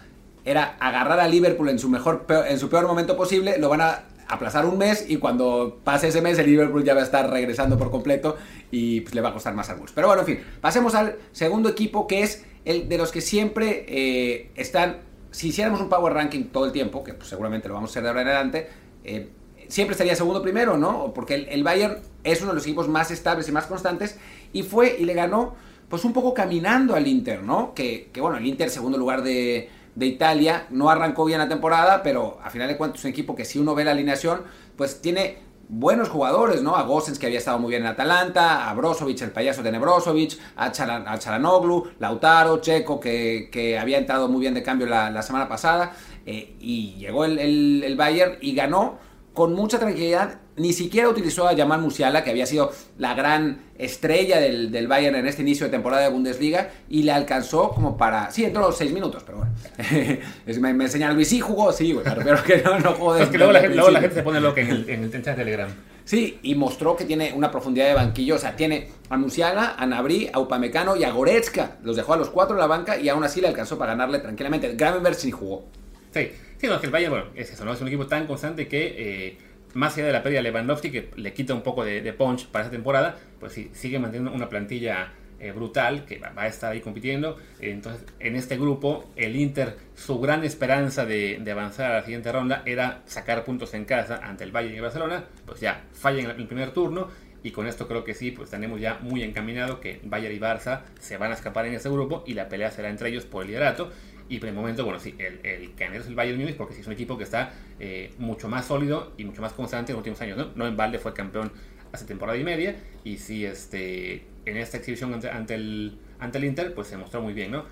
[0.46, 4.04] Era agarrar a Liverpool en su mejor en su peor momento posible, lo van a
[4.34, 7.78] aplazar un mes y cuando pase ese mes el Liverpool ya va a estar regresando
[7.78, 8.36] por completo
[8.72, 9.94] y pues, le va a costar más al Wolves.
[9.94, 13.86] Pero bueno, en fin, pasemos al segundo equipo que es el de los que siempre
[13.88, 14.98] eh, están,
[15.32, 18.04] si hiciéramos un power ranking todo el tiempo, que pues, seguramente lo vamos a hacer
[18.04, 18.70] de ahora en adelante,
[19.04, 19.30] eh,
[19.68, 21.14] siempre estaría segundo primero, ¿no?
[21.14, 24.18] Porque el, Bayern es uno de los equipos más estables y más constantes
[24.54, 25.56] y fue y le ganó
[25.90, 27.74] pues un poco caminando al Inter, ¿no?
[27.74, 32.40] Que bueno, el Inter, segundo lugar de, de Italia, no arrancó bien la temporada, pero
[32.44, 34.44] a final de cuentas es un equipo que si uno ve la alineación,
[34.76, 35.38] pues tiene
[35.70, 36.76] buenos jugadores, ¿no?
[36.76, 40.38] A Gosens, que había estado muy bien en Atalanta, a Brozovic, el payaso de Nebrozovic,
[40.56, 45.10] a, Chalan- a Chalanoglu, Lautaro, Checo, que, que había entrado muy bien de cambio la,
[45.10, 45.94] la semana pasada,
[46.26, 48.98] eh, y llegó el, el, el Bayern y ganó
[49.34, 50.40] con mucha tranquilidad.
[50.56, 55.16] Ni siquiera utilizó a Jamal Musiala, que había sido la gran estrella del, del Bayern
[55.16, 58.30] en este inicio de temporada de Bundesliga, y le alcanzó como para...
[58.32, 59.54] Sí, entró los seis minutos, pero bueno.
[60.46, 63.20] Es- me, me enseña Luis, sí jugó, sí, güey, pero que no, no jugó Es
[63.22, 65.12] desde que luego la, gente, luego la gente se pone loca en el, en el
[65.12, 65.70] de Telegram.
[66.06, 68.36] Sí, y mostró que tiene una profundidad de banquillo.
[68.36, 71.78] O sea, tiene a Musiala, a Nabri, a Upamecano y a Goretzka.
[71.84, 74.20] Los dejó a los cuatro en la banca y aún así le alcanzó para ganarle
[74.20, 74.74] tranquilamente.
[74.76, 75.66] Gravenberg sí jugó.
[76.14, 77.74] Sí, sí, no, es que el Bayern, bueno, es eso, ¿no?
[77.74, 78.96] Es un equipo tan constante que,
[79.28, 79.38] eh,
[79.74, 82.48] más allá de la pérdida de Lewandowski, que le quita un poco de, de punch
[82.48, 86.48] para esta temporada, pues sí, sigue manteniendo una plantilla eh, brutal que va, va a
[86.48, 87.38] estar ahí compitiendo.
[87.60, 92.32] Entonces, en este grupo, el Inter, su gran esperanza de, de avanzar a la siguiente
[92.32, 96.30] ronda era sacar puntos en casa ante el Bayern y Barcelona, pues ya falla en
[96.30, 97.10] el primer turno.
[97.44, 100.84] Y con esto creo que sí, pues tenemos ya muy encaminado que Bayern y Barça
[101.02, 103.50] se van a escapar en este grupo y la pelea será entre ellos por el
[103.50, 103.92] liderato.
[104.30, 106.82] Y por el momento, bueno, sí, el, el ganador es el Bayern Múnich porque sí
[106.82, 110.00] es un equipo que está eh, mucho más sólido y mucho más constante en los
[110.00, 110.38] últimos años.
[110.38, 111.52] No, no en balde fue campeón
[111.92, 116.46] hace temporada y media y sí, este, en esta exhibición ante, ante el, ante el
[116.46, 117.66] Inter, pues se mostró muy bien, ¿no?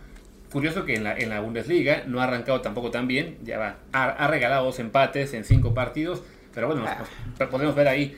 [0.51, 3.77] Curioso que en la, en la Bundesliga no ha arrancado tampoco tan bien, ya va,
[3.93, 6.21] ha, ha regalado dos empates en cinco partidos,
[6.53, 8.15] pero bueno, nos- nos- podemos ver ahí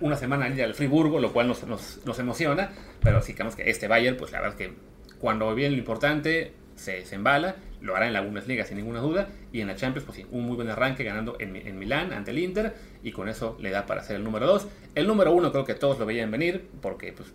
[0.00, 2.70] una semana al Friburgo, lo cual nos, nos, nos emociona,
[3.02, 4.74] pero sí creemos que este Bayern, pues la verdad es que
[5.20, 9.28] cuando viene lo importante, se, se embala, lo hará en la Bundesliga sin ninguna duda,
[9.52, 12.30] y en la Champions, pues sí, un muy buen arranque ganando en, en Milán ante
[12.30, 14.66] el Inter, y con eso le da para ser el número 2.
[14.94, 17.32] El número 1 creo que todos lo veían venir, porque pues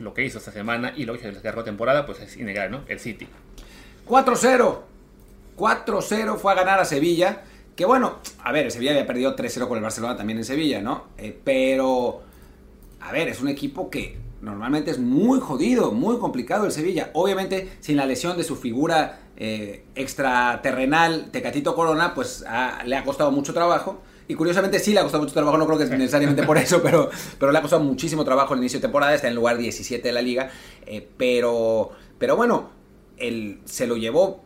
[0.00, 2.78] lo que hizo esta semana y lo que hizo en la temporada, pues es innegable,
[2.78, 2.84] ¿no?
[2.88, 3.28] El City.
[4.08, 4.80] 4-0.
[5.56, 7.42] 4-0 fue a ganar a Sevilla.
[7.76, 11.08] Que bueno, a ver, Sevilla había perdido 3-0 con el Barcelona también en Sevilla, ¿no?
[11.18, 12.22] Eh, pero,
[13.00, 17.10] a ver, es un equipo que normalmente es muy jodido, muy complicado el Sevilla.
[17.14, 23.04] Obviamente, sin la lesión de su figura eh, extraterrenal, Tecatito Corona, pues ha- le ha
[23.04, 24.00] costado mucho trabajo.
[24.28, 27.10] Y curiosamente sí le ha costado mucho trabajo, no creo que necesariamente por eso, pero,
[27.38, 30.06] pero le ha costado muchísimo trabajo el inicio de temporada, está en el lugar 17
[30.06, 30.50] de la liga.
[30.86, 32.70] eh, pero, pero bueno,
[33.16, 34.44] el, se lo llevó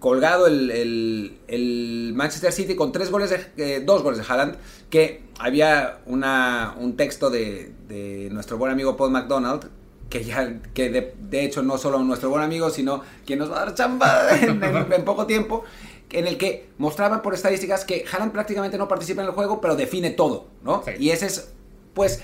[0.00, 4.56] colgado el, el- el Manchester City con tres goles de, eh, dos goles de Haaland,
[4.90, 9.68] que había una, un texto de, de nuestro buen amigo Paul McDonald,
[10.08, 13.62] que ya que de, de hecho no solo nuestro buen amigo, sino quien nos va
[13.62, 15.62] a dar chamba en, en- en poco tiempo,
[16.10, 19.76] en el que mostraba por estadísticas que Haaland prácticamente no participa en el juego, pero
[19.76, 20.82] define todo, ¿no?
[20.84, 20.92] Sí.
[20.98, 21.52] Y ese es,
[21.94, 22.20] pues,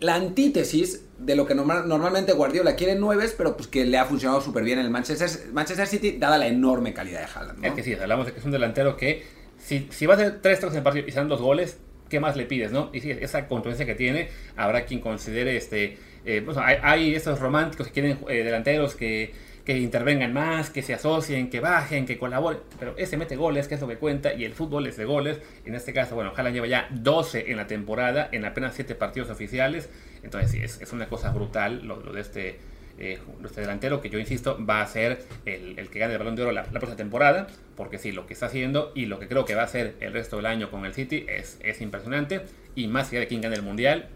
[0.00, 3.98] la antítesis de lo que normal- normalmente Guardiola quiere en nueves, pero pues que le
[3.98, 7.58] ha funcionado súper bien en el Manchester, Manchester City, dada la enorme calidad de Haaland,
[7.58, 7.66] ¿no?
[7.68, 9.24] Es que sí, hablamos de que es un delantero que,
[9.58, 11.76] si, si va a hacer tres trozos en partido y se dan dos goles,
[12.08, 12.88] ¿qué más le pides, no?
[12.94, 15.98] Y sí, esa contundencia que tiene, habrá quien considere este.
[16.24, 19.34] eh, pues, hay, hay estos románticos que quieren eh, delanteros que,
[19.70, 23.76] que intervengan más, que se asocien, que bajen, que colaboren, pero ese mete goles, que
[23.76, 25.40] es lo que cuenta, y el fútbol es de goles.
[25.64, 29.30] En este caso, bueno, Haaland lleva ya 12 en la temporada, en apenas 7 partidos
[29.30, 29.88] oficiales,
[30.24, 32.58] entonces sí, es, una cosa brutal lo, de este
[32.98, 36.42] eh, este delantero que yo insisto va a ser el, que gane el balón de
[36.42, 39.44] oro la, la próxima temporada, porque sí, lo que está haciendo y lo que creo
[39.44, 42.40] que va a hacer el resto del año con el City es, es impresionante,
[42.74, 44.08] y más allá de quién gane el Mundial,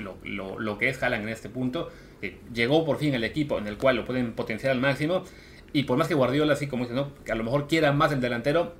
[0.00, 1.90] lo, lo- lo que es Haaland en este punto,
[2.22, 5.24] eh, llegó por fin el equipo en el cual lo pueden potenciar al máximo,
[5.72, 7.12] y por más que Guardiola, así como dice, ¿no?
[7.24, 8.74] que a lo mejor quiera más el delantero,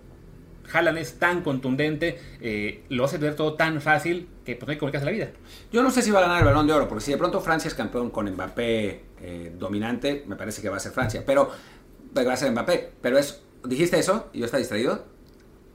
[0.72, 4.76] Haaland es tan contundente, eh, lo hace ver todo tan fácil que pues no hay
[4.76, 5.28] que complicarse la vida.
[5.72, 7.40] Yo no sé si va a ganar el balón de oro, porque si de pronto
[7.40, 11.50] Francia es campeón con Mbappé eh, dominante, me parece que va a ser Francia, pero
[12.16, 13.42] va a ser Mbappé, pero es...
[13.64, 14.28] ¿Dijiste eso?
[14.32, 15.04] ¿Y yo estaba distraído?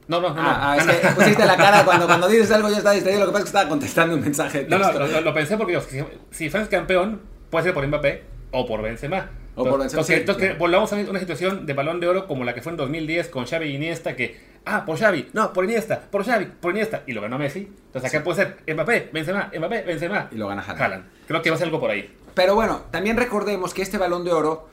[0.08, 0.40] No, no, no.
[0.40, 1.08] Ah, ah, no, es no.
[1.10, 3.44] que pusiste la cara cuando, cuando dices algo yo estaba distraído, lo que pasa es
[3.44, 5.98] que estaba contestando un mensaje de No, no, lo, lo- pensé porque si,
[6.30, 9.30] si Francia es campeón, puede ser por Mbappé o por Benzema.
[9.54, 10.58] O por Benzema, Entonces, sí, entonces claro.
[10.58, 13.44] volvamos a una situación de balón de oro como la que fue en 2010 con
[13.46, 17.12] Xavi y Iniesta, que, ah, por Xavi, no, por Iniesta, por Xavi, por Iniesta, y
[17.12, 17.68] lo ganó Messi.
[17.86, 20.28] Entonces acá puede ser Mbappé, Benzema, Mbappé, Benzema.
[20.30, 21.04] Y lo gana Haaland.
[21.26, 22.14] Creo que va a ser algo por ahí.
[22.34, 24.68] Pero bueno, también recordemos que este balón de oro,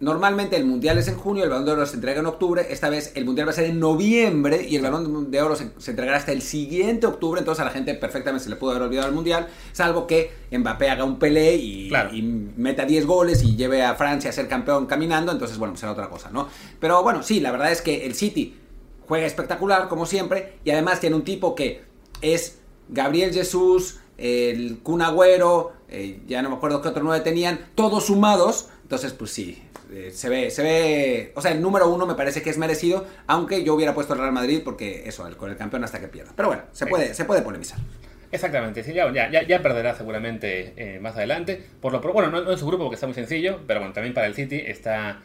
[0.00, 2.88] normalmente el mundial es en junio, el balón de oro se entrega en octubre, esta
[2.88, 5.90] vez el mundial va a ser en noviembre y el balón de oro se, se
[5.90, 9.08] entregará hasta el siguiente octubre, entonces a la gente perfectamente se le pudo haber olvidado
[9.08, 12.14] el mundial, salvo que Mbappé haga un Pelé y, Claro.
[12.14, 15.80] y meta 10 goles y lleve a Francia a ser campeón caminando, entonces bueno, pues
[15.80, 16.48] será otra cosa, ¿no?
[16.78, 18.54] Pero bueno, sí, la verdad es que el City
[19.08, 21.82] juega espectacular, como siempre, y además tiene un tipo que
[22.20, 27.60] es Gabriel Jesús, el Kun Agüero, eh, ya no me acuerdo qué otro nueve tenían,
[27.74, 28.68] todos sumados.
[28.82, 29.62] Entonces, pues sí,
[29.92, 33.06] eh, se ve, se ve, o sea, el número uno me parece que es merecido,
[33.26, 36.08] aunque yo hubiera puesto el Real Madrid porque eso, el- con el campeón hasta que
[36.08, 36.32] pierda.
[36.36, 37.78] Pero bueno, se puede, se puede polemizar.
[38.30, 41.62] Exactamente, sí, ya, ya, perderá seguramente eh, más adelante.
[41.80, 44.12] Por lo bueno, no, no en su grupo porque está muy sencillo, pero bueno, también
[44.12, 45.20] para el City está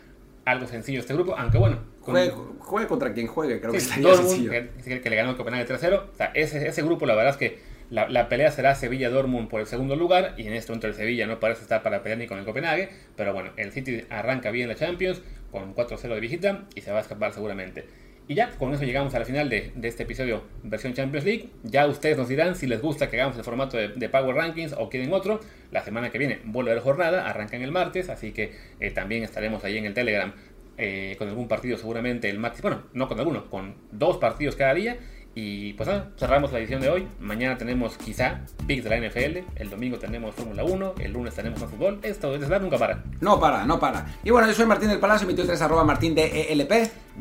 [0.45, 4.03] algo sencillo este grupo, aunque bueno, con- Juegue, juegue contra quien juegue, creo que estaría
[4.07, 4.51] Dortmund, sencillo.
[4.51, 6.03] que, que le ganó el Copenhague 3-0.
[6.13, 7.59] O sea, ese, ese grupo, la verdad es que
[7.93, 10.33] la, la pelea será Sevilla-Dortmund por el segundo lugar.
[10.37, 12.89] Y en este momento el Sevilla no parece estar para pelear ni con el Copenhague.
[13.15, 15.21] Pero bueno, el City arranca bien la Champions
[15.51, 17.85] con 4-0 de visita y se va a escapar seguramente.
[18.27, 21.49] Y ya, con eso llegamos a la final de, este episodio versión Champions League.
[21.63, 24.89] Ya ustedes nos dirán si les gusta que hagamos el formato de, Power Rankings o
[24.89, 25.39] quieren otro.
[25.71, 28.89] La semana que viene vuelve a haber jornada, arranca en el martes, así que eh,
[28.89, 30.33] también estaremos ahí en el Telegram
[30.77, 32.63] eh, con algún partido seguramente el martes.
[32.63, 34.97] Bueno, no con alguno, con dos partidos cada día.
[35.35, 37.07] Y pues nada, cerramos la edición de hoy.
[37.19, 39.39] Mañana tenemos quizá picks de la NFL.
[39.55, 40.93] El domingo tenemos Fórmula 1.
[40.99, 41.99] El lunes tenemos más fútbol.
[42.03, 43.03] Esto verdad nunca para.
[43.19, 44.05] No para, no para.
[44.23, 46.71] Y bueno, yo soy Martín del Palacio, mi Twitter es arroba martín de ELP.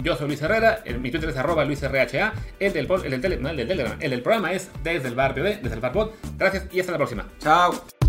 [0.03, 3.39] Yo soy Luis Herrera, el, mi Twitter es arroba luisrha, el del, el del, tele-
[3.39, 5.93] no, el del Telegram, el del programa es desde el bar BD, desde el bar
[5.93, 6.15] bot.
[6.39, 7.27] Gracias y hasta la próxima.
[7.39, 8.02] Chao.